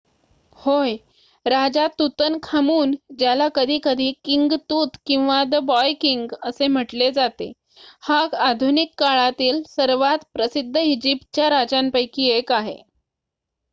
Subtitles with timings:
[0.59, 0.95] "होय!
[1.45, 7.51] राजा तूतनखामून ज्याला कधीकधी "किंग तूत" किंवा "द बॉय किंग" असे म्हटले जाते
[8.03, 8.17] हा
[8.39, 12.77] आधुनिक काळातीळ सर्वांत प्रसिद्ध इजिप्तच्या राजांपैकी एक आहे.